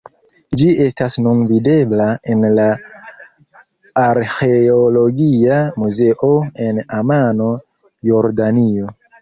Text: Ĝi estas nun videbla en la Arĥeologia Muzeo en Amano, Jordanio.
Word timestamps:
Ĝi 0.59 0.67
estas 0.85 1.17
nun 1.25 1.41
videbla 1.49 2.07
en 2.35 2.41
la 2.59 2.65
Arĥeologia 4.05 5.61
Muzeo 5.83 6.33
en 6.69 6.83
Amano, 7.01 7.55
Jordanio. 8.11 8.93